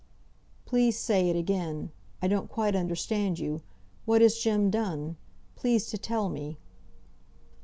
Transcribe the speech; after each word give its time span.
"Please, 0.65 0.97
say 0.97 1.29
it 1.29 1.35
again. 1.35 1.91
I 2.23 2.27
don't 2.27 2.49
quite 2.49 2.75
understand 2.75 3.37
you. 3.37 3.61
What 4.05 4.23
has 4.23 4.39
Jem 4.39 4.71
done? 4.71 5.15
Please 5.55 5.91
to 5.91 5.97
tell 5.99 6.27
me." 6.27 6.57